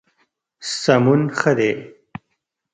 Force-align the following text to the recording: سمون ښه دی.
سمون 0.79 1.21
ښه 1.37 1.51
دی. 1.57 1.71